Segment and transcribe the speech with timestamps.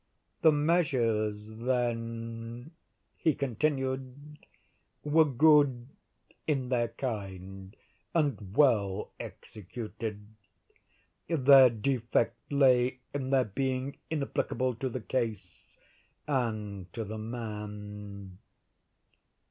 [0.41, 2.71] "The measures, then,"
[3.17, 4.39] he continued,
[5.03, 5.89] "were good
[6.47, 7.75] in their kind,
[8.11, 10.25] and well executed;
[11.27, 15.77] their defect lay in their being inapplicable to the case,
[16.25, 18.39] and to the man.